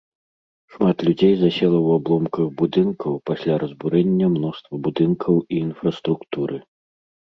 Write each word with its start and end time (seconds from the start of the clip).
Шмат 0.77 0.97
людзей 1.07 1.33
засела 1.41 1.75
ў 1.87 2.01
абломках 2.01 2.45
будынкаў, 2.63 3.11
пасля 3.33 3.53
разбурэння 3.67 4.35
мноства 4.35 4.85
будынкаў 4.89 5.35
і 5.53 5.65
інфраструктуры. 5.71 6.57